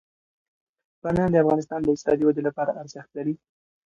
بامیان 1.01 1.29
د 1.31 1.35
افغانستان 1.43 1.79
د 1.81 1.87
اقتصادي 1.91 2.23
ودې 2.25 2.41
لپاره 2.47 2.77
ارزښت 2.81 3.09
لري. 3.17 3.33